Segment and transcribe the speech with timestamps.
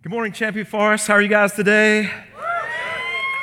[0.00, 1.08] Good morning, Champion Forest.
[1.08, 2.08] How are you guys today?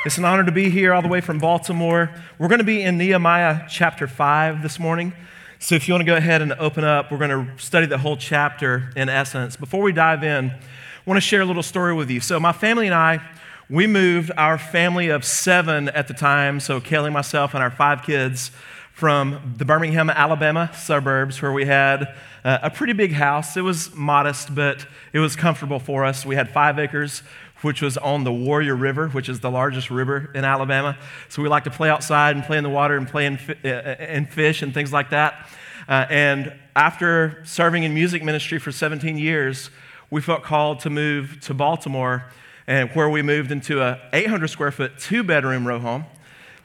[0.06, 2.10] It's an honor to be here all the way from Baltimore.
[2.38, 5.12] We're going to be in Nehemiah chapter 5 this morning.
[5.58, 7.98] So if you want to go ahead and open up, we're going to study the
[7.98, 9.54] whole chapter in essence.
[9.54, 10.58] Before we dive in, I
[11.04, 12.20] want to share a little story with you.
[12.20, 13.20] So, my family and I,
[13.68, 18.02] we moved our family of seven at the time, so Kelly, myself, and our five
[18.02, 18.50] kids,
[18.96, 22.16] from the Birmingham, Alabama suburbs where we had
[22.46, 23.56] a pretty big house.
[23.56, 26.24] It was modest, but it was comfortable for us.
[26.24, 27.24] We had five acres,
[27.62, 30.96] which was on the Warrior River, which is the largest river in Alabama.
[31.28, 33.68] So we like to play outside and play in the water and play in, uh,
[33.68, 35.48] and fish and things like that.
[35.88, 39.70] Uh, and after serving in music ministry for 17 years,
[40.08, 42.30] we felt called to move to Baltimore,
[42.68, 46.04] and where we moved into a 800 square foot two bedroom row home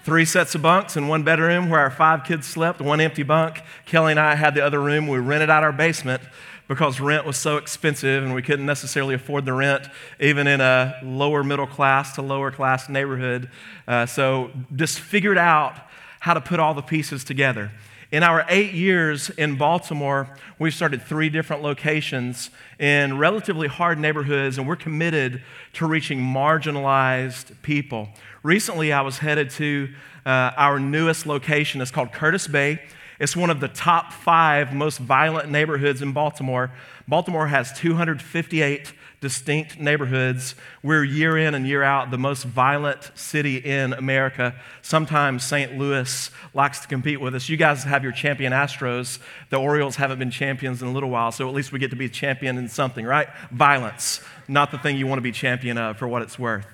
[0.04, 3.62] three sets of bunks in one bedroom where our five kids slept, one empty bunk.
[3.86, 5.08] Kelly and I had the other room.
[5.08, 6.22] We rented out our basement
[6.68, 9.88] because rent was so expensive and we couldn't necessarily afford the rent,
[10.20, 13.50] even in a lower middle class to lower class neighborhood.
[13.88, 15.76] Uh, so just figured out
[16.22, 17.72] how to put all the pieces together.
[18.12, 20.28] In our eight years in Baltimore,
[20.60, 25.42] we've started three different locations in relatively hard neighborhoods, and we're committed
[25.74, 28.10] to reaching marginalized people.
[28.44, 29.94] Recently, I was headed to
[30.26, 31.80] uh, our newest location.
[31.80, 32.82] It's called Curtis Bay.
[33.18, 36.70] It's one of the top five most violent neighborhoods in Baltimore.
[37.08, 40.56] Baltimore has 258 distinct neighborhoods.
[40.82, 44.56] We're year in and year out the most violent city in America.
[44.82, 45.78] Sometimes St.
[45.78, 47.48] Louis likes to compete with us.
[47.48, 49.20] You guys have your champion Astros.
[49.52, 51.96] The Orioles haven't been champions in a little while, so at least we get to
[51.96, 53.28] be champion in something, right?
[53.52, 56.66] Violence, not the thing you want to be champion of for what it's worth.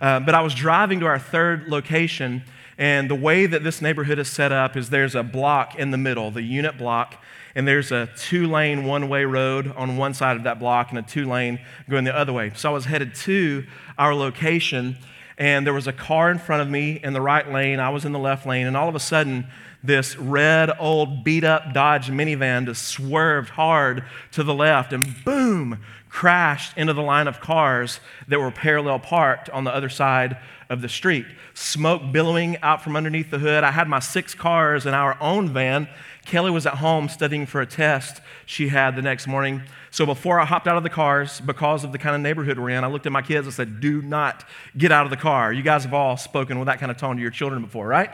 [0.00, 2.42] Uh, but I was driving to our third location.
[2.78, 5.98] And the way that this neighborhood is set up is there's a block in the
[5.98, 7.22] middle, the unit block,
[7.54, 10.98] and there's a two lane one way road on one side of that block and
[10.98, 12.52] a two lane going the other way.
[12.54, 13.64] So I was headed to
[13.98, 14.96] our location,
[15.38, 17.80] and there was a car in front of me in the right lane.
[17.80, 19.46] I was in the left lane, and all of a sudden,
[19.84, 25.80] this red, old, beat up Dodge minivan just swerved hard to the left and boom,
[26.08, 27.98] crashed into the line of cars
[28.28, 30.36] that were parallel parked on the other side
[30.70, 31.26] of the street.
[31.54, 33.64] Smoke billowing out from underneath the hood.
[33.64, 35.88] I had my six cars in our own van
[36.24, 39.62] Kelly was at home studying for a test she had the next morning.
[39.90, 42.70] So before I hopped out of the cars, because of the kind of neighborhood we're
[42.70, 44.44] in, I looked at my kids and said, Do not
[44.76, 45.52] get out of the car.
[45.52, 48.10] You guys have all spoken with that kind of tone to your children before, right?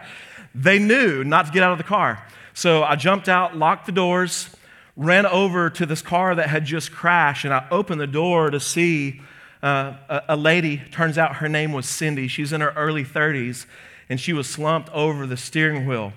[0.55, 2.25] They knew not to get out of the car.
[2.55, 4.51] So I jumped out, locked the doors,
[4.97, 8.59] ran over to this car that had just crashed, and I opened the door to
[8.59, 9.21] see
[9.63, 10.83] uh, a, a lady.
[10.91, 12.27] Turns out her name was Cindy.
[12.27, 13.67] She's in her early 30s,
[14.09, 16.13] and she was slumped over the steering wheel.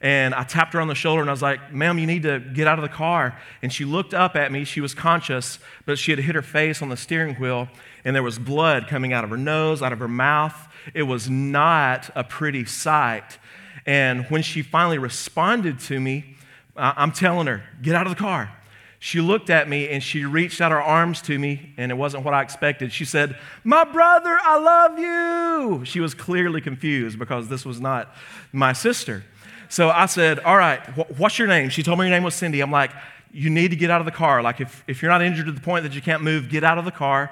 [0.00, 2.40] And I tapped her on the shoulder and I was like, ma'am, you need to
[2.40, 3.38] get out of the car.
[3.62, 4.64] And she looked up at me.
[4.64, 7.68] She was conscious, but she had hit her face on the steering wheel
[8.04, 10.68] and there was blood coming out of her nose, out of her mouth.
[10.94, 13.38] It was not a pretty sight.
[13.84, 16.36] And when she finally responded to me,
[16.76, 18.52] I'm telling her, get out of the car.
[18.98, 22.24] She looked at me and she reached out her arms to me, and it wasn't
[22.24, 22.92] what I expected.
[22.92, 25.84] She said, My brother, I love you.
[25.84, 28.14] She was clearly confused because this was not
[28.52, 29.24] my sister.
[29.68, 30.80] So I said, All right,
[31.18, 31.68] what's your name?
[31.68, 32.60] She told me her name was Cindy.
[32.60, 32.90] I'm like,
[33.32, 34.42] You need to get out of the car.
[34.42, 36.78] Like, if, if you're not injured to the point that you can't move, get out
[36.78, 37.30] of the car.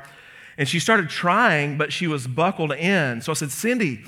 [0.56, 3.20] And she started trying, but she was buckled in.
[3.20, 4.04] So I said, Cindy,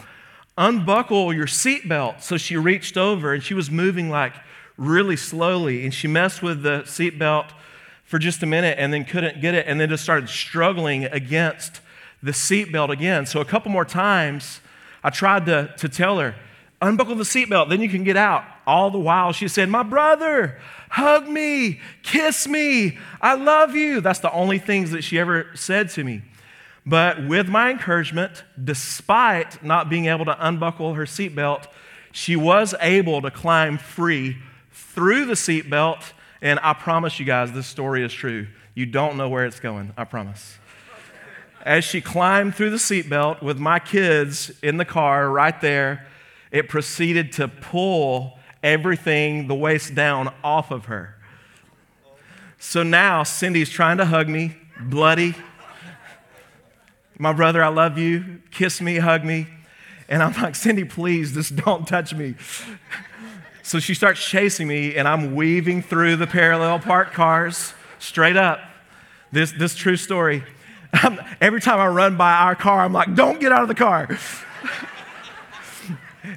[0.57, 2.23] unbuckle your seatbelt.
[2.23, 4.35] So she reached over and she was moving like
[4.77, 5.85] really slowly.
[5.85, 7.47] And she messed with the seatbelt
[8.05, 11.81] for just a minute and then couldn't get it and then just started struggling against
[12.23, 13.27] the seatbelt again.
[13.27, 14.61] So a couple more times,
[15.03, 16.35] I tried to, to tell her,
[16.81, 18.45] unbuckle the seatbelt, then you can get out.
[18.67, 20.59] All the while, she said, My brother,
[20.91, 24.01] hug me, kiss me, I love you.
[24.01, 26.23] That's the only things that she ever said to me.
[26.85, 31.67] But with my encouragement, despite not being able to unbuckle her seatbelt,
[32.13, 34.37] she was able to climb free
[34.71, 36.13] through the seatbelt.
[36.41, 38.47] And I promise you guys, this story is true.
[38.75, 40.59] You don't know where it's going, I promise.
[41.63, 46.07] As she climbed through the seatbelt with my kids in the car right there,
[46.51, 51.15] it proceeded to pull everything the waist down off of her.
[52.59, 55.35] So now Cindy's trying to hug me, bloody.
[57.19, 58.41] My brother, I love you.
[58.51, 59.47] Kiss me, hug me.
[60.09, 62.35] And I'm like, Cindy, please, just don't touch me.
[63.63, 68.61] So she starts chasing me, and I'm weaving through the parallel parked cars straight up.
[69.33, 70.45] This, this true story.
[71.41, 74.09] every time I run by our car, I'm like, don't get out of the car.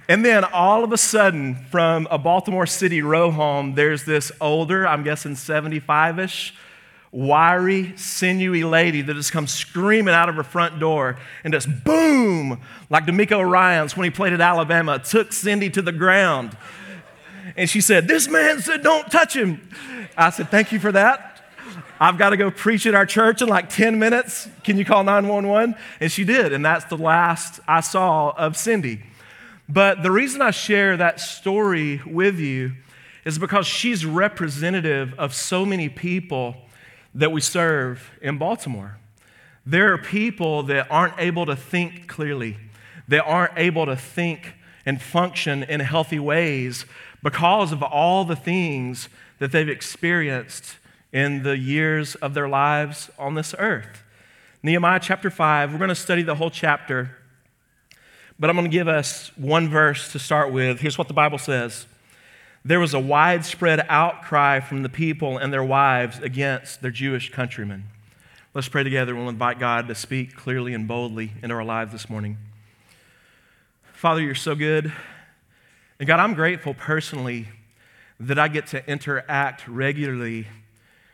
[0.07, 4.87] And then all of a sudden, from a Baltimore City row home, there's this older,
[4.87, 6.53] I'm guessing 75 ish,
[7.11, 12.61] wiry, sinewy lady that just comes screaming out of her front door and just boom,
[12.89, 16.55] like DeMeco Ryans when he played at Alabama, took Cindy to the ground.
[17.57, 19.69] And she said, This man said, don't touch him.
[20.15, 21.25] I said, Thank you for that.
[21.99, 24.47] I've got to go preach at our church in like 10 minutes.
[24.63, 25.75] Can you call 911?
[25.99, 26.53] And she did.
[26.53, 29.01] And that's the last I saw of Cindy.
[29.71, 32.73] But the reason I share that story with you
[33.23, 36.55] is because she's representative of so many people
[37.13, 38.97] that we serve in Baltimore.
[39.67, 42.57] There are people that aren't able to think clearly,
[43.07, 44.55] they aren't able to think
[44.87, 46.85] and function in healthy ways
[47.21, 49.07] because of all the things
[49.37, 50.77] that they've experienced
[51.11, 54.03] in the years of their lives on this earth.
[54.63, 57.15] Nehemiah chapter 5, we're going to study the whole chapter,
[58.39, 60.79] but I'm going to give us one verse to start with.
[60.79, 61.85] Here's what the Bible says
[62.63, 67.85] There was a widespread outcry from the people and their wives against their Jewish countrymen.
[68.53, 69.15] Let's pray together.
[69.15, 72.37] We'll invite God to speak clearly and boldly into our lives this morning.
[73.93, 74.91] Father, you're so good.
[75.99, 77.49] And God, I'm grateful personally
[78.21, 80.47] that I get to interact regularly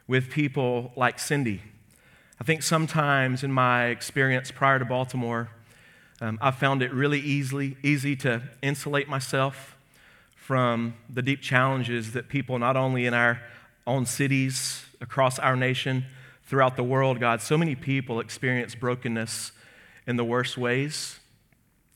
[0.07, 1.61] with people like Cindy.
[2.39, 5.49] I think sometimes in my experience prior to Baltimore,
[6.21, 9.75] um, I found it really easily, easy to insulate myself
[10.35, 13.41] from the deep challenges that people, not only in our
[13.85, 16.05] own cities, across our nation,
[16.43, 19.51] throughout the world, God, so many people experience brokenness
[20.07, 21.19] in the worst ways.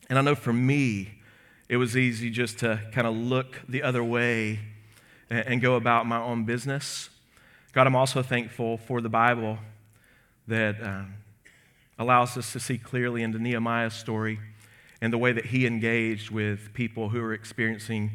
[0.08, 1.20] And I know for me,
[1.68, 4.58] it was easy just to kind of look the other way
[5.30, 7.08] and, and go about my own business.
[7.72, 9.58] God, I'm also thankful for the Bible
[10.48, 11.14] that um,
[12.00, 14.40] allows us to see clearly into Nehemiah's story
[15.02, 18.12] and the way that he engaged with people who are experiencing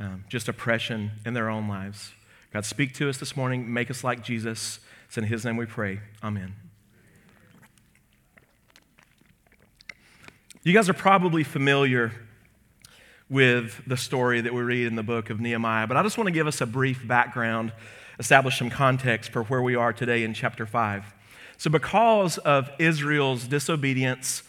[0.00, 2.12] um, just oppression in their own lives.
[2.54, 4.80] God, speak to us this morning, make us like Jesus.
[5.06, 6.00] It's in his name we pray.
[6.24, 6.54] Amen.
[10.62, 12.12] You guys are probably familiar
[13.28, 16.28] with the story that we read in the book of Nehemiah, but I just want
[16.28, 17.72] to give us a brief background
[18.18, 21.14] establish some context for where we are today in chapter 5.
[21.58, 24.44] So, because of Israel's disobedience,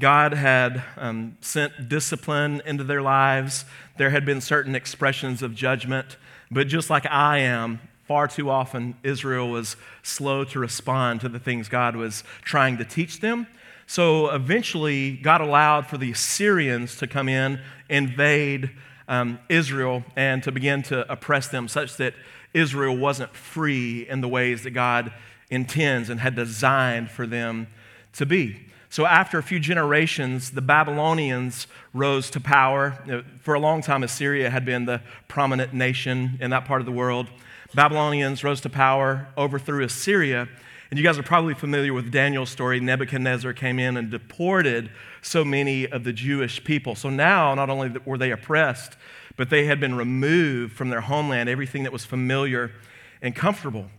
[0.00, 3.64] God had um, sent discipline into their lives.
[3.96, 6.16] There had been certain expressions of judgment.
[6.50, 11.38] But just like I am, far too often Israel was slow to respond to the
[11.38, 13.46] things God was trying to teach them.
[13.86, 18.70] So eventually, God allowed for the Assyrians to come in, invade
[19.06, 22.14] um, Israel, and to begin to oppress them, such that
[22.52, 25.12] Israel wasn't free in the ways that God
[25.50, 27.68] intends and had designed for them
[28.14, 28.60] to be.
[28.90, 33.22] So, after a few generations, the Babylonians rose to power.
[33.42, 36.92] For a long time, Assyria had been the prominent nation in that part of the
[36.92, 37.28] world.
[37.74, 40.48] Babylonians rose to power, overthrew Assyria.
[40.90, 42.80] And you guys are probably familiar with Daniel's story.
[42.80, 44.90] Nebuchadnezzar came in and deported
[45.20, 46.94] so many of the Jewish people.
[46.94, 48.96] So now, not only were they oppressed,
[49.36, 52.72] but they had been removed from their homeland, everything that was familiar
[53.20, 53.90] and comfortable.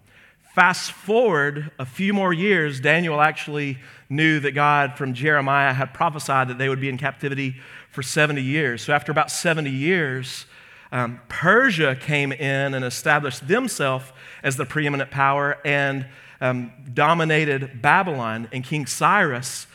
[0.53, 3.77] Fast forward a few more years, Daniel actually
[4.09, 7.55] knew that God from Jeremiah had prophesied that they would be in captivity
[7.91, 8.81] for 70 years.
[8.81, 10.45] So, after about 70 years,
[10.91, 14.05] um, Persia came in and established themselves
[14.41, 16.07] as the preeminent power and
[16.41, 18.49] um, dominated Babylon.
[18.51, 19.67] And King Cyrus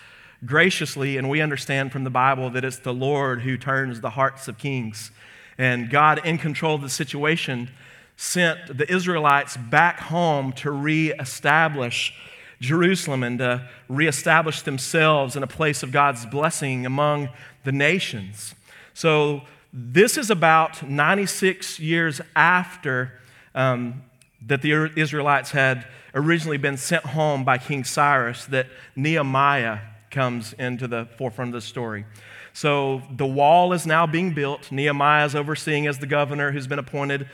[0.44, 4.48] graciously, and we understand from the Bible that it's the Lord who turns the hearts
[4.48, 5.12] of kings
[5.58, 7.70] and God, in control of the situation,
[8.16, 12.14] sent the Israelites back home to reestablish
[12.60, 17.28] Jerusalem and to reestablish themselves in a place of God's blessing among
[17.64, 18.54] the nations.
[18.94, 19.42] So,
[19.76, 23.20] this is about 96 years after
[23.56, 24.04] um,
[24.46, 29.80] that the Israelites had originally been sent home by King Cyrus that Nehemiah
[30.12, 32.04] comes into the forefront of the story.
[32.52, 34.70] So the wall is now being built.
[34.70, 37.28] Nehemiah is overseeing as the governor who's been appointed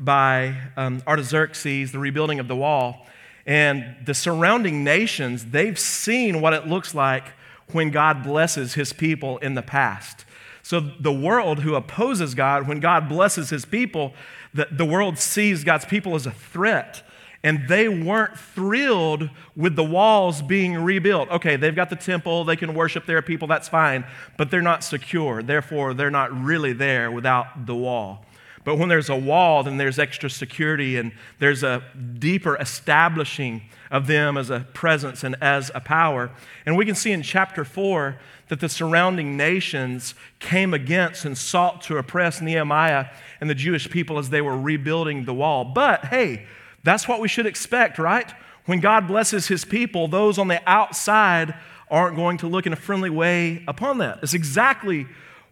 [0.00, 3.06] by um, Artaxerxes the rebuilding of the wall.
[3.46, 7.24] And the surrounding nations, they've seen what it looks like
[7.72, 10.24] when God blesses his people in the past.
[10.62, 14.14] So the world who opposes God, when God blesses his people,
[14.52, 17.02] the, the world sees God's people as a threat
[17.46, 21.30] and they weren't thrilled with the walls being rebuilt.
[21.30, 24.04] Okay, they've got the temple, they can worship their people, that's fine,
[24.36, 25.44] but they're not secure.
[25.44, 28.24] Therefore, they're not really there without the wall.
[28.66, 31.84] But when there's a wall, then there's extra security and there's a
[32.18, 36.32] deeper establishing of them as a presence and as a power.
[36.66, 38.18] And we can see in chapter 4
[38.48, 43.06] that the surrounding nations came against and sought to oppress Nehemiah
[43.40, 45.64] and the Jewish people as they were rebuilding the wall.
[45.64, 46.44] But hey,
[46.82, 48.34] that's what we should expect, right?
[48.64, 51.54] When God blesses his people, those on the outside
[51.88, 54.18] aren't going to look in a friendly way upon that.
[54.24, 55.06] It's exactly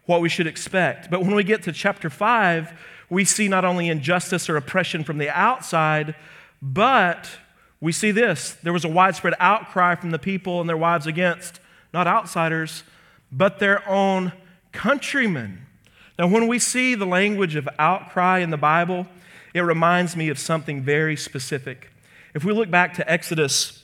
[0.05, 1.09] what we should expect.
[1.09, 2.73] But when we get to chapter 5,
[3.09, 6.15] we see not only injustice or oppression from the outside,
[6.61, 7.29] but
[7.79, 8.53] we see this.
[8.63, 11.59] There was a widespread outcry from the people and their wives against
[11.93, 12.83] not outsiders,
[13.31, 14.33] but their own
[14.71, 15.65] countrymen.
[16.17, 19.07] Now, when we see the language of outcry in the Bible,
[19.53, 21.91] it reminds me of something very specific.
[22.33, 23.83] If we look back to Exodus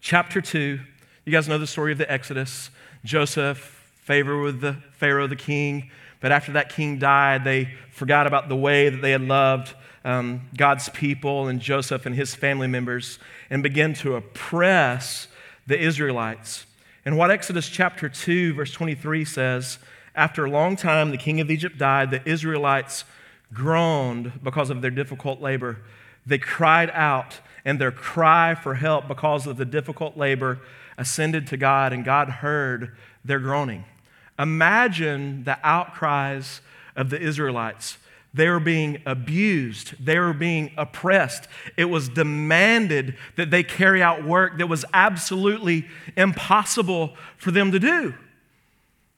[0.00, 0.80] chapter 2,
[1.24, 2.70] you guys know the story of the Exodus.
[3.04, 3.58] Joseph,
[4.02, 8.56] favor with the Pharaoh, the king, but after that king died, they forgot about the
[8.56, 13.18] way that they had loved um, God's people and Joseph and his family members
[13.50, 15.28] and began to oppress
[15.66, 16.66] the Israelites.
[17.04, 19.78] And what Exodus chapter 2, verse 23 says
[20.14, 23.04] After a long time, the king of Egypt died, the Israelites
[23.52, 25.78] groaned because of their difficult labor.
[26.26, 30.60] They cried out, and their cry for help because of the difficult labor
[30.96, 33.84] ascended to God, and God heard their groaning.
[34.38, 36.60] Imagine the outcries
[36.94, 37.98] of the Israelites.
[38.34, 40.04] They were being abused.
[40.04, 41.48] They were being oppressed.
[41.76, 47.78] It was demanded that they carry out work that was absolutely impossible for them to
[47.78, 48.14] do.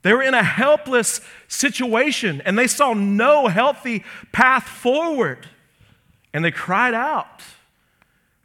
[0.02, 5.46] They were in a helpless situation and they saw no healthy path forward.
[6.32, 7.42] And they cried out.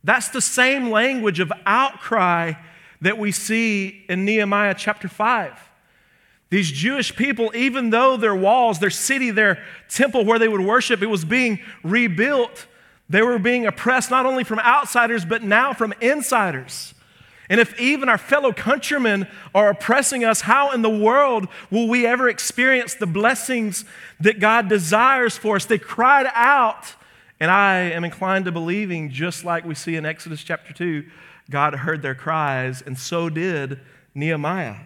[0.03, 2.53] That's the same language of outcry
[3.01, 5.57] that we see in Nehemiah chapter 5.
[6.55, 11.01] These Jewish people, even though their walls, their city, their temple where they would worship,
[11.01, 12.67] it was being rebuilt,
[13.09, 16.93] they were being oppressed not only from outsiders, but now from insiders.
[17.49, 22.07] And if even our fellow countrymen are oppressing us, how in the world will we
[22.07, 23.83] ever experience the blessings
[24.21, 25.65] that God desires for us?
[25.65, 26.95] They cried out,
[27.37, 31.03] and I am inclined to believing, just like we see in Exodus chapter 2,
[31.49, 33.81] God heard their cries, and so did
[34.13, 34.77] Nehemiah.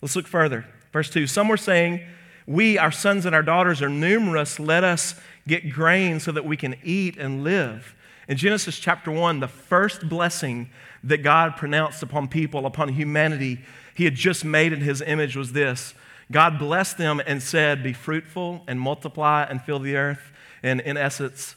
[0.00, 0.64] Let's look further.
[0.98, 2.00] Verse 2 Some were saying,
[2.44, 4.58] We, our sons and our daughters, are numerous.
[4.58, 5.14] Let us
[5.46, 7.94] get grain so that we can eat and live.
[8.26, 10.70] In Genesis chapter 1, the first blessing
[11.04, 13.60] that God pronounced upon people, upon humanity,
[13.94, 15.94] he had just made in his image was this
[16.32, 20.32] God blessed them and said, Be fruitful and multiply and fill the earth.
[20.64, 21.54] And in essence,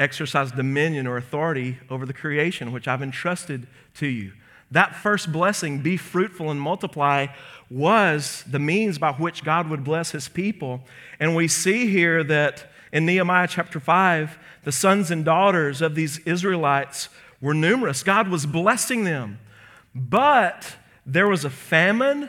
[0.00, 3.68] exercise dominion or authority over the creation which I've entrusted
[3.98, 4.32] to you.
[4.70, 7.26] That first blessing, be fruitful and multiply,
[7.70, 10.82] was the means by which God would bless his people.
[11.20, 16.18] And we see here that in Nehemiah chapter 5, the sons and daughters of these
[16.20, 17.08] Israelites
[17.40, 18.02] were numerous.
[18.02, 19.38] God was blessing them.
[19.94, 22.28] But there was a famine,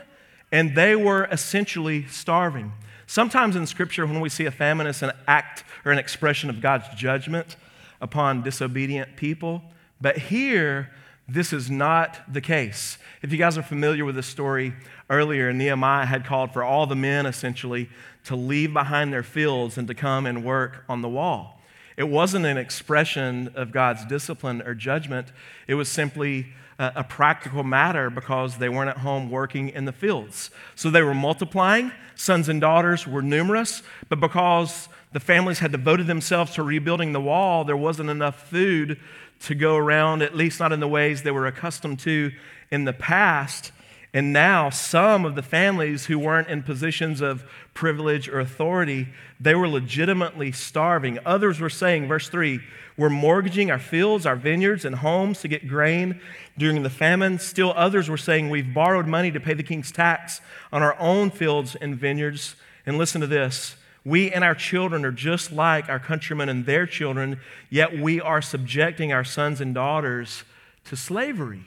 [0.50, 2.72] and they were essentially starving.
[3.06, 6.60] Sometimes in Scripture, when we see a famine, it's an act or an expression of
[6.60, 7.56] God's judgment
[8.00, 9.62] upon disobedient people.
[10.00, 10.90] But here,
[11.28, 12.98] this is not the case.
[13.22, 14.74] If you guys are familiar with the story
[15.08, 17.88] earlier, Nehemiah had called for all the men essentially
[18.24, 21.60] to leave behind their fields and to come and work on the wall.
[21.96, 25.28] It wasn't an expression of God's discipline or judgment,
[25.66, 26.46] it was simply
[26.78, 30.50] a, practical matter because they weren't at home working in the fields.
[30.74, 36.06] So they were multiplying, sons and daughters were numerous, but because the families had devoted
[36.06, 38.98] themselves to rebuilding the wall, there wasn't enough food
[39.42, 42.32] to go around, at least not in the ways they were accustomed to
[42.70, 43.72] in the past.
[44.14, 49.08] And now, some of the families who weren't in positions of privilege or authority,
[49.40, 51.18] they were legitimately starving.
[51.24, 52.60] Others were saying, verse 3,
[52.98, 56.20] we're mortgaging our fields, our vineyards, and homes to get grain
[56.58, 57.38] during the famine.
[57.38, 61.30] Still, others were saying, we've borrowed money to pay the king's tax on our own
[61.30, 62.54] fields and vineyards.
[62.84, 66.86] And listen to this we and our children are just like our countrymen and their
[66.86, 67.38] children,
[67.70, 70.44] yet we are subjecting our sons and daughters
[70.86, 71.64] to slavery.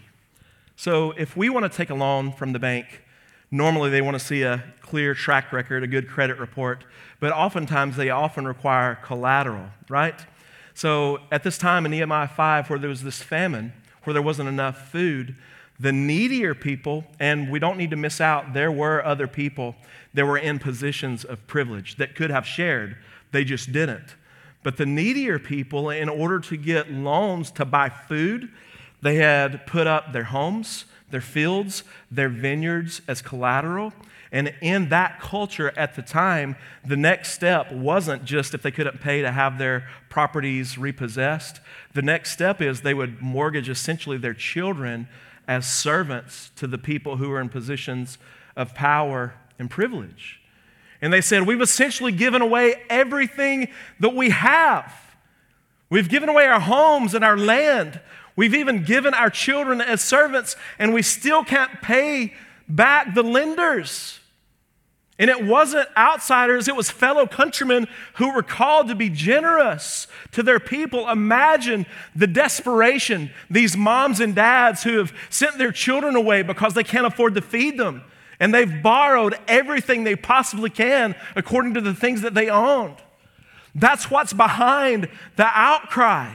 [0.75, 3.03] So, if we want to take a loan from the bank,
[3.49, 6.83] normally they want to see a clear track record, a good credit report,
[7.21, 10.19] but oftentimes they often require collateral, right?
[10.73, 13.71] So, at this time in Nehemiah 5, where there was this famine,
[14.03, 15.37] where there wasn't enough food,
[15.79, 19.75] the needier people, and we don't need to miss out, there were other people
[20.15, 22.97] that were in positions of privilege that could have shared,
[23.31, 24.15] they just didn't.
[24.63, 28.49] But the needier people, in order to get loans to buy food,
[29.01, 33.93] they had put up their homes, their fields, their vineyards as collateral.
[34.31, 39.01] And in that culture at the time, the next step wasn't just if they couldn't
[39.01, 41.59] pay to have their properties repossessed.
[41.93, 45.07] The next step is they would mortgage essentially their children
[45.47, 48.17] as servants to the people who were in positions
[48.55, 50.39] of power and privilege.
[51.01, 53.69] And they said, We've essentially given away everything
[53.99, 54.93] that we have.
[55.89, 57.99] We've given away our homes and our land.
[58.35, 62.33] We've even given our children as servants, and we still can't pay
[62.67, 64.19] back the lenders.
[65.17, 70.43] And it wasn't outsiders, it was fellow countrymen who were called to be generous to
[70.43, 71.09] their people.
[71.09, 76.83] Imagine the desperation, these moms and dads who have sent their children away because they
[76.83, 78.03] can't afford to feed them.
[78.39, 82.97] And they've borrowed everything they possibly can according to the things that they owned.
[83.73, 86.33] That's what's behind the outcry.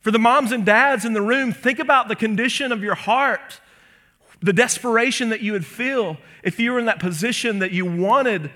[0.00, 3.60] For the moms and dads in the room, think about the condition of your heart
[4.42, 8.50] the desperation that you would feel if you were in that position that you wanted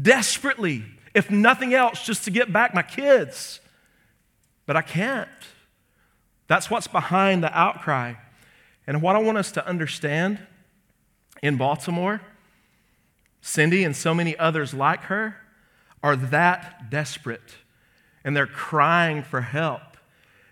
[0.00, 3.60] desperately, if nothing else, just to get back my kids.
[4.66, 5.28] But I can't.
[6.46, 8.14] That's what's behind the outcry.
[8.86, 10.38] And what I want us to understand
[11.42, 12.20] in Baltimore,
[13.40, 15.36] Cindy and so many others like her
[16.02, 17.56] are that desperate.
[18.24, 19.80] And they're crying for help.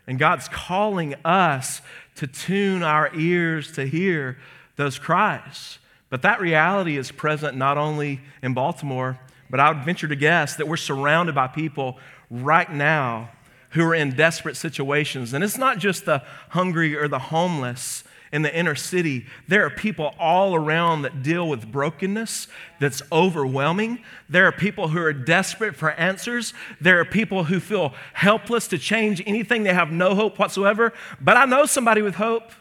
[0.07, 1.83] And God's calling us
[2.17, 4.39] to tune our ears to hear
[4.77, 5.79] those cries.
[6.09, 10.57] But that reality is present not only in Baltimore, but I would venture to guess
[10.57, 11.99] that we're surrounded by people
[12.31, 13.31] right now
[13.71, 15.35] who are in desperate situations.
[15.35, 19.27] And it's not just the hungry or the homeless in the inner city.
[19.47, 24.03] There are people all around that deal with brokenness that's overwhelming.
[24.29, 26.55] There are people who are desperate for answers.
[26.81, 29.63] There are people who feel helpless to change anything.
[29.63, 30.93] They have no hope whatsoever.
[31.21, 32.53] But I know somebody with hope.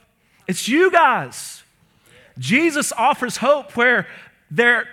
[0.48, 1.64] It's you guys.
[2.38, 4.08] Jesus offers hope where
[4.50, 4.88] there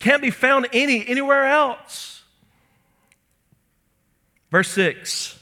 [0.00, 2.22] can't be found any anywhere else.
[4.50, 5.38] Verse 6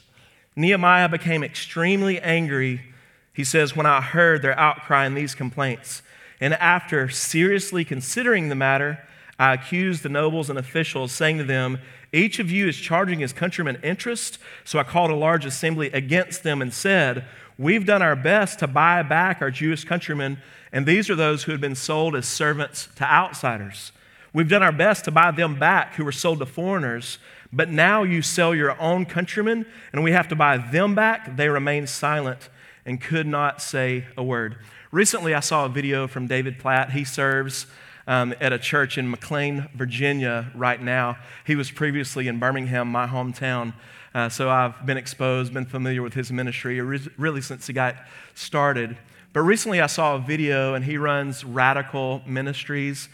[0.55, 2.92] Nehemiah became extremely angry,
[3.33, 6.01] he says, when I heard their outcry and these complaints.
[6.39, 8.99] And after seriously considering the matter,
[9.39, 11.79] I accused the nobles and officials, saying to them,
[12.11, 14.37] Each of you is charging his countrymen interest.
[14.63, 17.25] So I called a large assembly against them and said,
[17.57, 20.37] We've done our best to buy back our Jewish countrymen
[20.73, 23.91] and these are those who had been sold as servants to outsiders.
[24.33, 27.19] We've done our best to buy them back who were sold to foreigners,
[27.53, 31.37] but now you sell your own countrymen, and we have to buy them back.
[31.37, 32.49] They remain silent
[32.85, 34.57] and could not say a word.
[34.91, 36.91] Recently, I saw a video from David Platt.
[36.91, 37.65] He serves
[38.07, 41.17] um, at a church in McLean, Virginia, right now.
[41.45, 43.73] He was previously in Birmingham, my hometown.
[44.13, 47.95] Uh, so I've been exposed, been familiar with his ministry really since he got
[48.35, 48.97] started.
[49.31, 53.09] But recently I saw a video, and he runs Radical Ministries.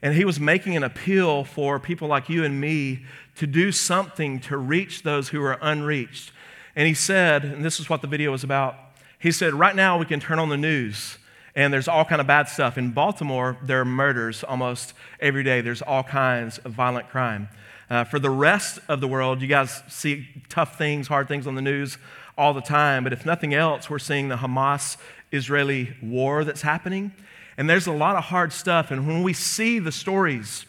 [0.00, 3.04] And he was making an appeal for people like you and me
[3.36, 6.32] to do something to reach those who are unreached.
[6.76, 8.76] And he said, and this is what the video was about.
[9.18, 11.18] He said, right now we can turn on the news
[11.58, 12.78] and there's all kind of bad stuff.
[12.78, 15.60] In Baltimore, there are murders almost every day.
[15.60, 17.48] There's all kinds of violent crime.
[17.90, 21.56] Uh, for the rest of the world, you guys see tough things, hard things on
[21.56, 21.98] the news
[22.36, 23.02] all the time.
[23.02, 24.98] But if nothing else, we're seeing the Hamas
[25.32, 27.12] Israeli war that's happening.
[27.56, 28.92] And there's a lot of hard stuff.
[28.92, 30.64] And when we see the stories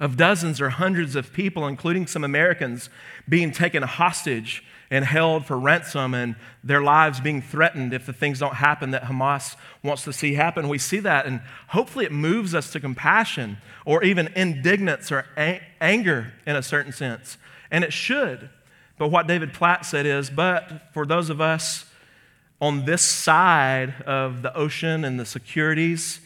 [0.00, 2.88] of dozens or hundreds of people, including some Americans,
[3.28, 6.34] being taken hostage and held for ransom and
[6.64, 10.68] their lives being threatened if the things don't happen that Hamas wants to see happen.
[10.68, 15.26] We see that, and hopefully it moves us to compassion or even indignance or
[15.80, 17.36] anger in a certain sense.
[17.70, 18.48] And it should.
[18.96, 21.84] But what David Platt said is, but for those of us
[22.60, 26.20] on this side of the ocean and the securities,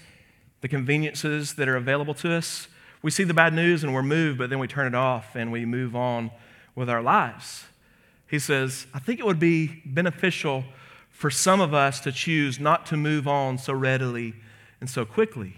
[0.61, 2.69] the conveniences that are available to us,
[3.03, 5.51] we see the bad news and we're moved, but then we turn it off and
[5.51, 6.31] we move on
[6.75, 7.65] with our lives.
[8.29, 10.65] He says, I think it would be beneficial
[11.11, 14.35] for some of us to choose not to move on so readily
[14.81, 15.57] and so quickly.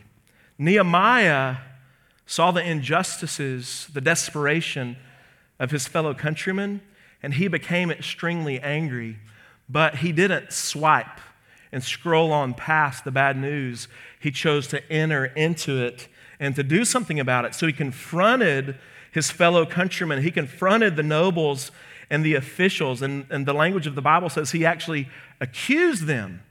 [0.58, 1.56] Nehemiah
[2.26, 4.96] saw the injustices, the desperation
[5.58, 6.80] of his fellow countrymen,
[7.22, 9.18] and he became extremely angry.
[9.68, 11.20] But he didn't swipe
[11.72, 13.88] and scroll on past the bad news.
[14.20, 16.08] He chose to enter into it
[16.40, 17.54] and to do something about it.
[17.54, 18.76] So he confronted
[19.12, 21.70] his fellow countrymen, he confronted the nobles
[22.10, 23.02] and the officials.
[23.02, 25.08] And, and the language of the Bible says he actually
[25.40, 26.42] accused them.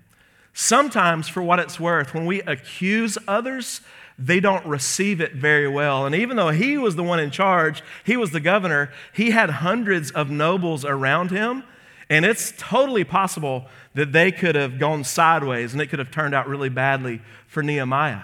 [0.54, 3.82] Sometimes, for what it's worth, when we accuse others,
[4.20, 6.06] they don't receive it very well.
[6.06, 9.50] And even though he was the one in charge, he was the governor, he had
[9.50, 11.64] hundreds of nobles around him
[12.10, 13.66] and it's totally possible
[13.96, 17.64] that they could have gone sideways and it could have turned out really badly for
[17.64, 18.22] Nehemiah.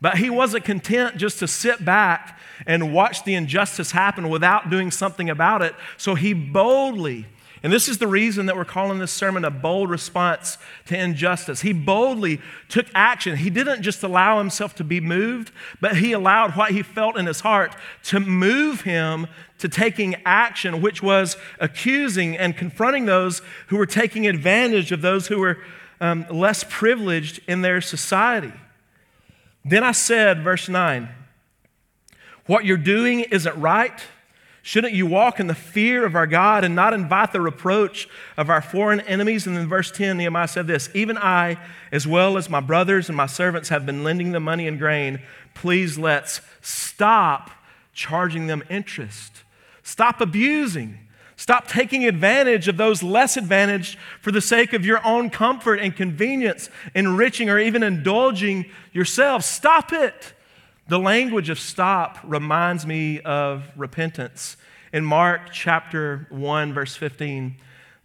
[0.00, 4.90] But he wasn't content just to sit back and watch the injustice happen without doing
[4.90, 5.74] something about it.
[5.96, 7.26] So he boldly
[7.62, 11.60] And this is the reason that we're calling this sermon a bold response to injustice.
[11.60, 13.36] He boldly took action.
[13.36, 17.26] He didn't just allow himself to be moved, but he allowed what he felt in
[17.26, 19.26] his heart to move him
[19.58, 25.26] to taking action, which was accusing and confronting those who were taking advantage of those
[25.26, 25.58] who were
[26.00, 28.52] um, less privileged in their society.
[29.64, 31.08] Then I said, verse 9,
[32.46, 34.00] what you're doing isn't right.
[34.62, 38.50] Shouldn't you walk in the fear of our God and not invite the reproach of
[38.50, 39.46] our foreign enemies?
[39.46, 41.58] And then verse 10, Nehemiah said this Even I,
[41.90, 45.22] as well as my brothers and my servants, have been lending them money and grain.
[45.54, 47.50] Please let's stop
[47.92, 49.42] charging them interest.
[49.82, 50.98] Stop abusing.
[51.40, 55.96] Stop taking advantage of those less advantaged for the sake of your own comfort and
[55.96, 59.46] convenience, enriching or even indulging yourselves.
[59.46, 60.34] Stop it.
[60.88, 64.58] The language of stop reminds me of repentance.
[64.92, 67.56] In Mark chapter 1, verse 15,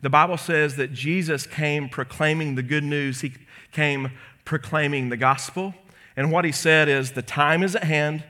[0.02, 3.20] the Bible says that Jesus came proclaiming the good news.
[3.20, 3.34] He
[3.74, 4.12] came
[4.46, 5.76] proclaiming the gospel.
[6.16, 8.24] And what he said is, The time is at hand,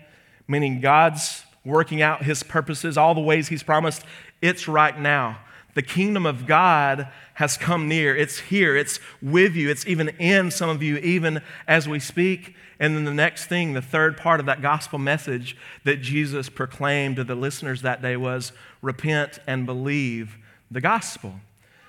[0.47, 4.03] meaning God's working out his purposes, all the ways he's promised.
[4.41, 5.39] It's right now.
[5.73, 8.15] The kingdom of God has come near.
[8.15, 8.77] It's here.
[8.77, 9.69] It's with you.
[9.69, 12.55] It's even in some of you, even as we speak.
[12.79, 17.17] And then the next thing, the third part of that gospel message that Jesus proclaimed
[17.17, 20.37] to the listeners that day was repent and believe
[20.71, 21.35] the gospel.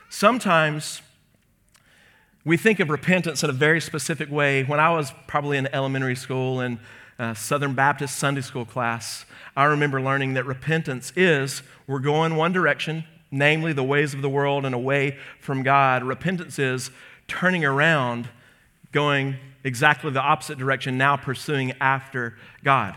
[0.08, 1.00] Sometimes
[2.44, 4.62] we think of repentance in a very specific way.
[4.62, 6.78] When I was probably in elementary school and
[7.18, 9.24] uh, Southern Baptist Sunday school class,
[9.56, 14.28] I remember learning that repentance is we're going one direction, namely the ways of the
[14.28, 16.02] world and away from God.
[16.04, 16.90] Repentance is
[17.26, 18.28] turning around,
[18.92, 22.94] going exactly the opposite direction, now pursuing after God.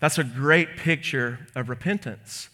[0.00, 2.48] That's a great picture of repentance.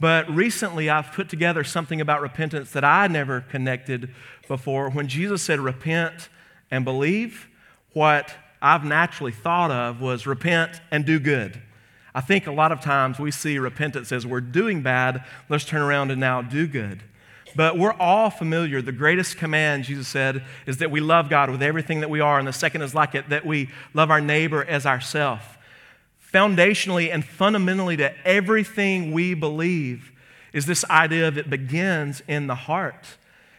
[0.00, 4.14] But recently, I've put together something about repentance that I never connected
[4.48, 4.90] before.
[4.90, 6.28] When Jesus said, repent
[6.70, 7.48] and believe,
[7.92, 8.34] what
[8.64, 11.60] I've naturally thought of was repent and do good.
[12.14, 15.82] I think a lot of times we see repentance as we're doing bad, let's turn
[15.82, 17.02] around and now do good.
[17.54, 18.80] But we're all familiar.
[18.80, 22.38] The greatest command, Jesus said, is that we love God with everything that we are.
[22.38, 25.58] And the second is like it, that we love our neighbor as ourself.
[26.32, 30.10] Foundationally and fundamentally to everything we believe
[30.54, 33.18] is this idea of it begins in the heart.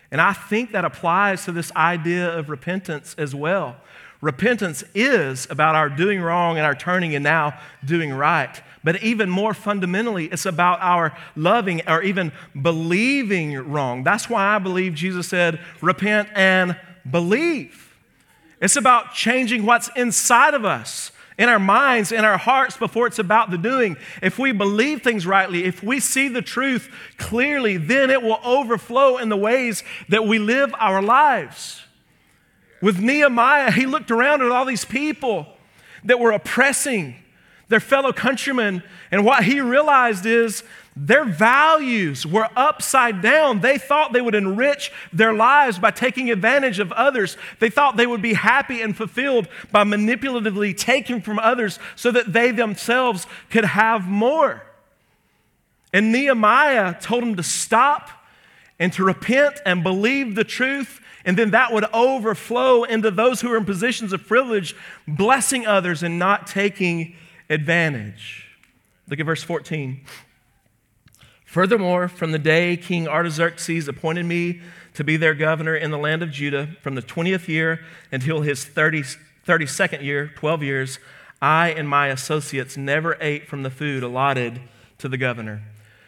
[0.09, 3.77] And I think that applies to this idea of repentance as well.
[4.25, 8.59] Repentance is about our doing wrong and our turning and now doing right.
[8.83, 14.03] But even more fundamentally, it's about our loving or even believing wrong.
[14.03, 16.75] That's why I believe Jesus said, repent and
[17.07, 17.95] believe.
[18.59, 23.19] It's about changing what's inside of us, in our minds, in our hearts, before it's
[23.19, 23.95] about the doing.
[24.23, 29.17] If we believe things rightly, if we see the truth clearly, then it will overflow
[29.17, 31.84] in the ways that we live our lives.
[32.85, 35.47] With Nehemiah, he looked around at all these people
[36.03, 37.15] that were oppressing
[37.67, 40.61] their fellow countrymen, and what he realized is
[40.95, 43.61] their values were upside down.
[43.61, 47.37] They thought they would enrich their lives by taking advantage of others.
[47.57, 52.33] They thought they would be happy and fulfilled by manipulatively taking from others so that
[52.33, 54.61] they themselves could have more.
[55.91, 58.11] And Nehemiah told them to stop
[58.77, 63.51] and to repent and believe the truth and then that would overflow into those who
[63.51, 64.75] are in positions of privilege,
[65.07, 67.15] blessing others and not taking
[67.49, 68.47] advantage.
[69.09, 70.01] Look at verse 14.
[71.43, 74.61] Furthermore, from the day King Artaxerxes appointed me
[74.93, 78.63] to be their governor in the land of Judah, from the 20th year until his
[78.63, 79.03] 30,
[79.47, 80.99] 32nd year, 12 years,
[81.41, 84.61] I and my associates never ate from the food allotted
[84.99, 85.63] to the governor.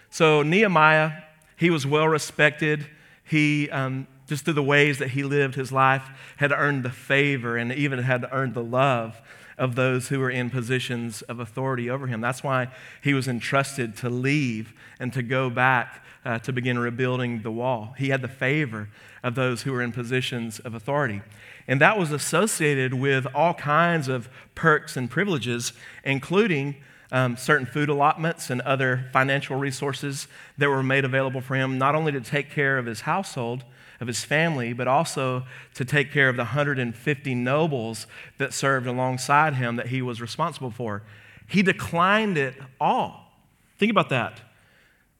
[0.09, 1.23] So, Nehemiah,
[1.55, 2.87] he was well respected.
[3.23, 7.57] He um, just through the ways that he lived his life, had earned the favor
[7.57, 9.21] and even had earned the love
[9.57, 12.21] of those who were in positions of authority over him.
[12.21, 12.67] That's why
[13.01, 17.95] he was entrusted to leave and to go back uh, to begin rebuilding the wall.
[17.97, 18.89] He had the favor
[19.23, 21.21] of those who were in positions of authority.
[21.67, 26.75] And that was associated with all kinds of perks and privileges, including
[27.11, 31.95] um, certain food allotments and other financial resources that were made available for him, not
[31.95, 33.63] only to take care of his household
[33.99, 38.07] of his family, but also to take care of the 150 nobles
[38.37, 41.03] that served alongside him that he was responsible for.
[41.47, 43.31] He declined it all.
[43.77, 44.41] Think about that.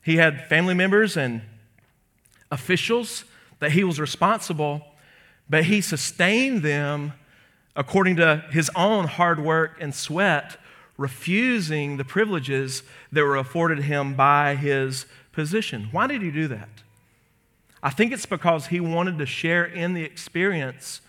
[0.04, 1.42] He had family members and
[2.52, 3.26] officials
[3.60, 4.86] that he was responsible,
[5.50, 7.14] but he sustained them
[7.76, 10.58] according to his own hard work and sweat,
[10.98, 15.90] refusing the privileges that were afforded him by his position.
[15.92, 16.70] Why did he do that?
[17.88, 21.00] I think it's because he wanted to share in the experience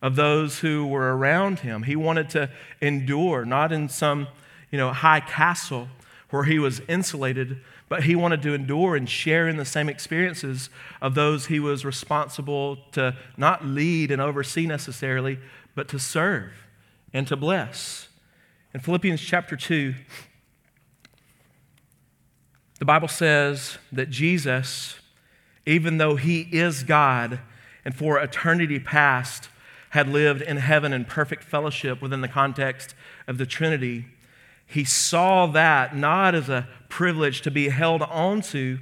[0.00, 1.82] of those who were around him.
[1.82, 4.28] He wanted to endure, not in some
[4.70, 5.88] you know, high castle
[6.30, 10.70] where he was insulated, but he wanted to endure and share in the same experiences
[11.02, 15.36] of those he was responsible to not lead and oversee necessarily,
[15.74, 16.52] but to serve
[17.12, 18.06] and to bless.
[18.72, 19.96] In Philippians chapter 2,
[22.78, 25.00] the Bible says that Jesus,
[25.70, 27.40] even though he is God
[27.84, 29.48] and for eternity past
[29.90, 32.94] had lived in heaven in perfect fellowship within the context
[33.26, 34.06] of the Trinity,
[34.66, 38.78] he saw that not as a privilege to be held onto,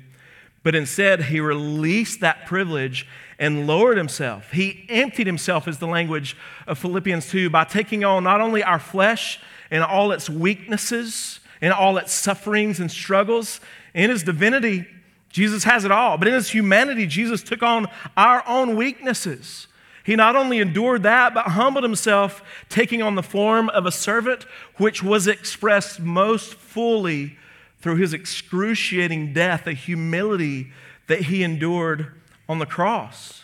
[0.62, 3.06] but instead he released that privilege
[3.38, 4.50] and lowered himself.
[4.52, 8.78] He emptied himself, is the language of Philippians 2, by taking on not only our
[8.78, 13.60] flesh and all its weaknesses and all its sufferings and struggles.
[13.94, 14.86] In his divinity,
[15.30, 16.16] Jesus has it all.
[16.16, 17.86] But in his humanity, Jesus took on
[18.16, 19.66] our own weaknesses.
[20.04, 24.44] He not only endured that, but humbled himself, taking on the form of a servant,
[24.78, 27.36] which was expressed most fully
[27.80, 30.72] through his excruciating death, the humility
[31.08, 32.12] that he endured
[32.48, 33.42] on the cross.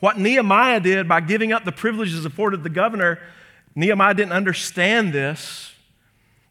[0.00, 3.20] What Nehemiah did by giving up the privileges afforded the governor,
[3.74, 5.74] Nehemiah didn't understand this,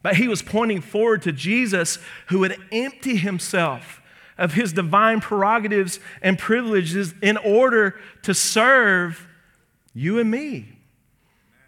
[0.02, 3.99] but he was pointing forward to Jesus who would empty himself
[4.40, 9.28] of his divine prerogatives and privileges in order to serve
[9.94, 10.76] you and me.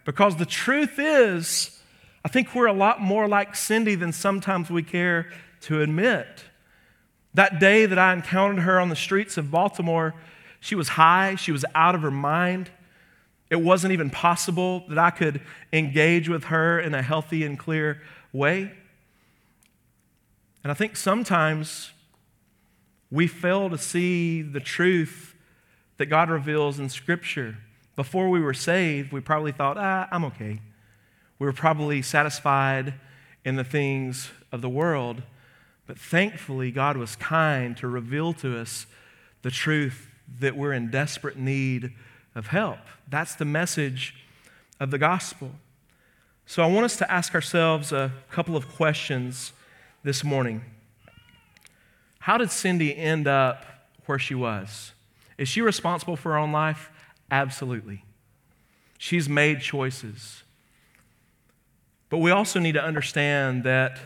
[0.05, 1.79] Because the truth is,
[2.25, 5.31] I think we're a lot more like Cindy than sometimes we care
[5.61, 6.45] to admit.
[7.35, 10.15] That day that I encountered her on the streets of Baltimore,
[10.59, 12.71] she was high, she was out of her mind.
[13.49, 18.01] It wasn't even possible that I could engage with her in a healthy and clear
[18.31, 18.71] way.
[20.63, 21.91] And I think sometimes
[23.13, 25.35] we fail to see the truth
[25.97, 27.57] that God reveals in Scripture.
[27.95, 30.59] Before we were saved, we probably thought, ah, I'm okay.
[31.37, 32.95] We were probably satisfied
[33.45, 35.21] in the things of the world.
[35.85, 38.87] But thankfully, God was kind to reveal to us
[39.43, 41.93] the truth that we're in desperate need
[42.33, 42.79] of help.
[43.07, 44.15] That's the message
[44.79, 45.51] of the gospel.
[46.47, 49.53] So I want us to ask ourselves a couple of questions
[50.01, 50.63] this morning.
[52.23, 53.65] How did Cindy end up
[54.05, 54.93] where she was?
[55.37, 56.89] Is she responsible for her own life?
[57.29, 58.05] Absolutely.
[58.97, 60.43] She's made choices.
[62.09, 63.99] But we also need to understand that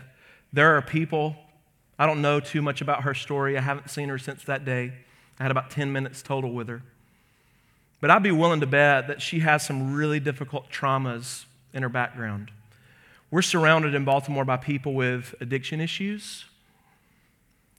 [0.51, 1.35] there are people,
[1.99, 3.55] I don't know too much about her story.
[3.55, 4.93] I haven't seen her since that day.
[5.39, 6.81] I had about 10 minutes total with her.
[8.01, 11.89] But I'd be willing to bet that she has some really difficult traumas in her
[11.89, 12.49] background.
[13.29, 16.45] We're surrounded in Baltimore by people with addiction issues,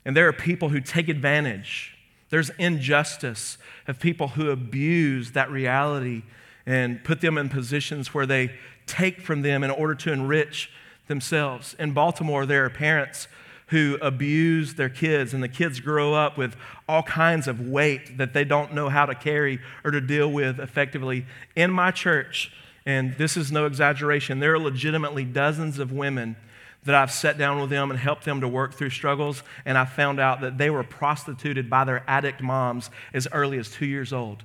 [0.08, 1.94] and there are people who take advantage
[2.30, 6.22] there's injustice of people who abuse that reality
[6.66, 8.52] and put them in positions where they
[8.86, 10.70] take from them in order to enrich
[11.06, 11.74] themselves.
[11.78, 13.28] In Baltimore, there are parents
[13.68, 16.56] who abuse their kids, and the kids grow up with
[16.88, 20.58] all kinds of weight that they don't know how to carry or to deal with
[20.58, 21.26] effectively.
[21.54, 22.52] In my church,
[22.86, 26.36] and this is no exaggeration, there are legitimately dozens of women
[26.84, 29.84] that I've sat down with them and helped them to work through struggles, and I
[29.84, 34.12] found out that they were prostituted by their addict moms as early as two years
[34.12, 34.44] old.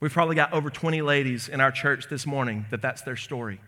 [0.00, 3.60] We've probably got over 20 ladies in our church this morning that that's their story.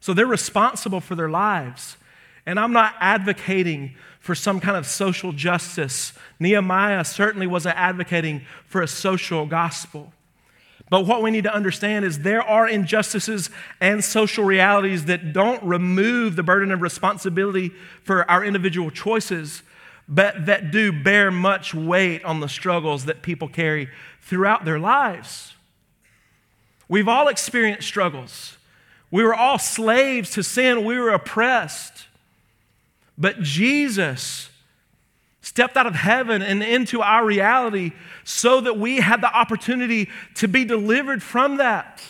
[0.00, 1.96] So they're responsible for their lives.
[2.44, 6.12] And I'm not advocating for some kind of social justice.
[6.40, 10.12] Nehemiah certainly wasn't advocating for a social gospel.
[10.92, 13.48] But what we need to understand is there are injustices
[13.80, 17.70] and social realities that don't remove the burden of responsibility
[18.02, 19.62] for our individual choices,
[20.06, 23.88] but that do bear much weight on the struggles that people carry
[24.20, 25.54] throughout their lives.
[26.90, 28.58] We've all experienced struggles.
[29.10, 32.06] We were all slaves to sin, we were oppressed.
[33.16, 34.50] But Jesus
[35.42, 37.92] stepped out of heaven and into our reality
[38.24, 42.00] so that we had the opportunity to be delivered from that.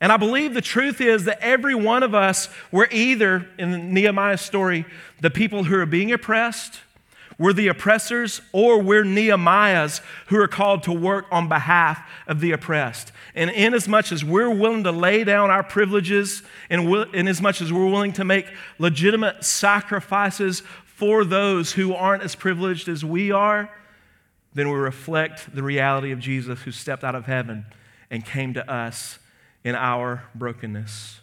[0.00, 4.40] And I believe the truth is that every one of us, we're either, in Nehemiah's
[4.40, 4.86] story,
[5.20, 6.80] the people who are being oppressed,
[7.36, 12.52] we're the oppressors, or we're Nehemiahs who are called to work on behalf of the
[12.52, 13.12] oppressed.
[13.34, 17.40] And in as much as we're willing to lay down our privileges, and in as
[17.40, 18.46] much as we're willing to make
[18.78, 20.62] legitimate sacrifices
[21.00, 23.70] for those who aren't as privileged as we are,
[24.52, 27.64] then we reflect the reality of Jesus who stepped out of heaven
[28.10, 29.18] and came to us
[29.64, 31.20] in our brokenness.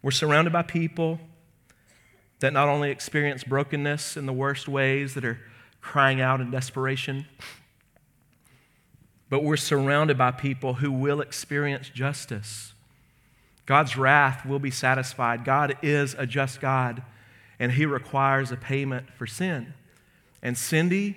[0.00, 1.18] We're surrounded by people
[2.38, 5.40] that not only experience brokenness in the worst ways, that are
[5.80, 7.26] crying out in desperation,
[9.28, 12.74] but we're surrounded by people who will experience justice.
[13.68, 15.44] God's wrath will be satisfied.
[15.44, 17.02] God is a just God,
[17.58, 19.74] and He requires a payment for sin.
[20.42, 21.16] And Cindy,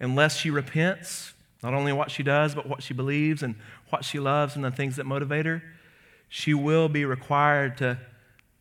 [0.00, 3.54] unless she repents, not only what she does, but what she believes and
[3.90, 5.62] what she loves and the things that motivate her,
[6.28, 7.98] she will be required to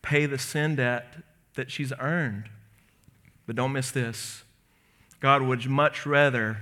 [0.03, 1.15] pay the sin debt
[1.55, 2.47] that she's earned.
[3.47, 4.43] But don't miss this
[5.19, 6.59] God would much rather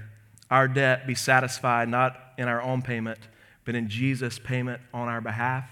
[0.50, 3.20] our debt be satisfied not in our own payment,
[3.66, 5.66] but in Jesus' payment on our behalf.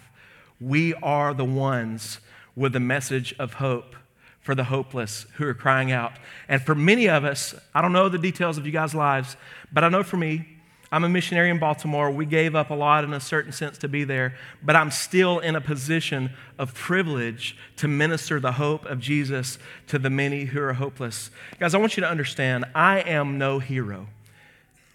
[0.62, 2.20] We are the ones
[2.56, 3.96] with the message of hope
[4.42, 6.14] for the hopeless who are crying out.
[6.48, 9.36] And for many of us, I don't know the details of you guys' lives,
[9.74, 10.48] but I know for me,
[10.94, 12.12] I'm a missionary in Baltimore.
[12.12, 15.40] We gave up a lot in a certain sense to be there, but I'm still
[15.40, 20.62] in a position of privilege to minister the hope of Jesus to the many who
[20.62, 21.32] are hopeless.
[21.60, 24.08] Guys, I want you to understand I am no hero.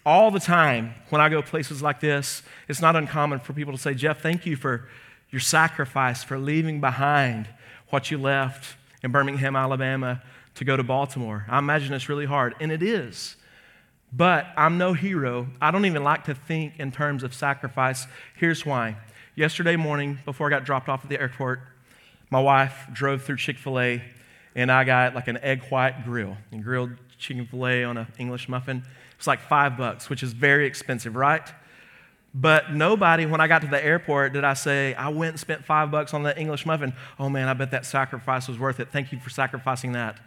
[0.04, 3.78] All the time when I go places like this, it's not uncommon for people to
[3.78, 4.86] say, Jeff, thank you for
[5.30, 7.48] your sacrifice, for leaving behind
[7.90, 10.22] what you left in Birmingham, Alabama
[10.54, 11.44] to go to Baltimore.
[11.48, 13.36] I imagine it's really hard, and it is.
[14.12, 15.48] But I'm no hero.
[15.60, 18.06] I don't even like to think in terms of sacrifice.
[18.34, 18.96] Here's why.
[19.34, 21.60] Yesterday morning, before I got dropped off at the airport,
[22.30, 24.02] my wife drove through Chick fil A
[24.56, 28.48] and I got like an egg white grill and grilled chicken filet on an English
[28.48, 28.82] muffin.
[29.18, 31.46] It's like five bucks, which is very expensive, right?
[32.34, 35.64] But nobody, when I got to the airport, did I say, I went and spent
[35.64, 36.92] five bucks on that English muffin.
[37.18, 38.88] Oh man, I bet that sacrifice was worth it.
[38.92, 40.18] Thank you for sacrificing that.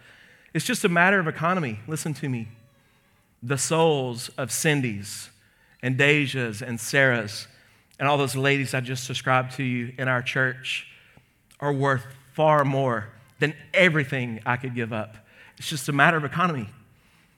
[0.54, 1.80] It's just a matter of economy.
[1.88, 2.48] Listen to me
[3.42, 5.30] the souls of Cindy's
[5.82, 7.48] and Deja's and Sarah's
[8.00, 10.88] and all those ladies I just described to you in our church
[11.60, 13.10] are worth far more
[13.40, 15.18] than everything I could give up.
[15.58, 16.70] It's just a matter of economy.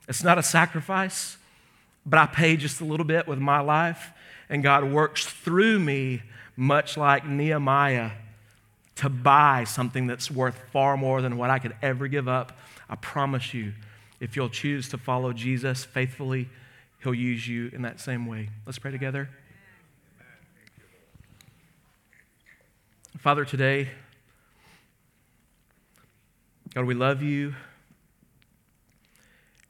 [0.08, 1.38] It's not a sacrifice,
[2.06, 4.12] but I pay just a little bit with my life,
[4.52, 6.22] and God works through me,
[6.58, 8.12] much like Nehemiah,
[8.98, 12.60] to buy something that's worth far more than what I could ever give up.
[12.90, 13.72] I promise you
[14.20, 16.50] if you'll choose to follow Jesus faithfully,
[17.02, 18.50] He'll use you in that same way.
[18.66, 19.30] Let's pray together.
[23.18, 23.88] Father, today,
[26.76, 27.56] God, we love you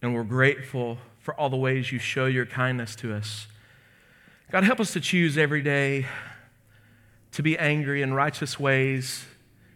[0.01, 3.47] and we're grateful for all the ways you show your kindness to us.
[4.51, 6.07] God, help us to choose every day
[7.31, 9.23] to be angry in righteous ways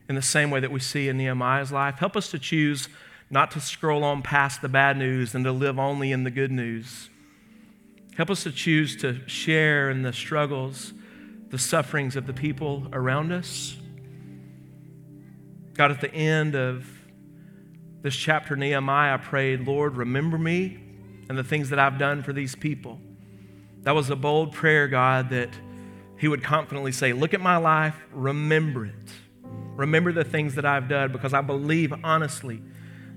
[0.10, 1.98] in the same way that we see in Nehemiah's life.
[2.00, 2.90] Help us to choose
[3.30, 6.52] not to scroll on past the bad news and to live only in the good
[6.52, 7.10] news.
[8.18, 10.94] Help us to choose to share in the struggles,
[11.52, 13.78] the sufferings of the people around us.
[15.74, 16.86] God, at the end of
[18.02, 20.82] this chapter, Nehemiah prayed, Lord, remember me
[21.30, 23.00] and the things that I've done for these people.
[23.86, 25.50] That was a bold prayer, God, that
[26.18, 28.94] he would confidently say, Look at my life, remember it.
[29.76, 32.62] Remember the things that I've done because I believe honestly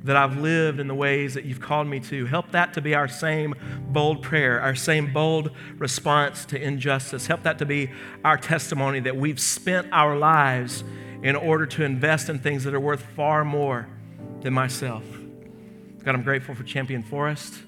[0.04, 2.26] that I've lived in the ways that you've called me to.
[2.26, 3.54] Help that to be our same
[3.88, 7.26] bold prayer, our same bold response to injustice.
[7.26, 7.90] Help that to be
[8.22, 10.84] our testimony that we've spent our lives
[11.22, 13.88] in order to invest in things that are worth far more
[14.42, 15.02] than myself.
[16.08, 17.60] God, I'm grateful for Champion Forest,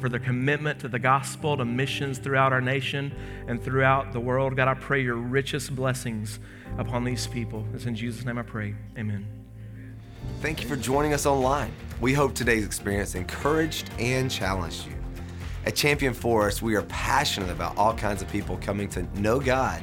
[0.00, 3.14] for their commitment to the gospel, to missions throughout our nation
[3.46, 4.56] and throughout the world.
[4.56, 6.40] God, I pray your richest blessings
[6.76, 7.64] upon these people.
[7.72, 8.74] It's in Jesus' name I pray.
[8.98, 9.24] Amen.
[10.40, 11.72] Thank you for joining us online.
[12.00, 14.96] We hope today's experience encouraged and challenged you.
[15.64, 19.80] At Champion Forest, we are passionate about all kinds of people coming to know God,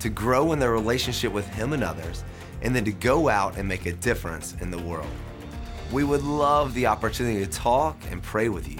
[0.00, 2.22] to grow in their relationship with Him and others,
[2.60, 5.08] and then to go out and make a difference in the world.
[5.96, 8.76] We would love the opportunity to talk and pray with you.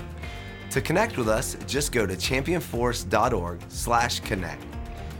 [0.68, 4.62] To connect with us, just go to championforest.org/connect.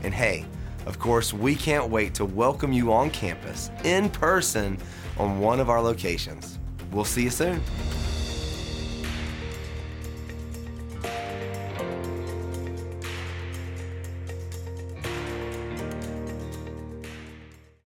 [0.03, 0.45] And hey,
[0.85, 4.77] of course, we can't wait to welcome you on campus in person
[5.17, 6.59] on one of our locations.
[6.91, 7.63] We'll see you soon.